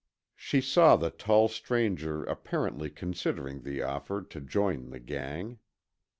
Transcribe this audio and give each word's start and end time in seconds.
She 0.35 0.61
saw 0.61 0.95
the 0.95 1.11
tall 1.11 1.47
stranger 1.47 2.23
apparently 2.23 2.89
considering 2.89 3.61
the 3.61 3.83
offer 3.83 4.23
to 4.23 4.41
join 4.41 4.89
the 4.89 4.99
gang. 4.99 5.59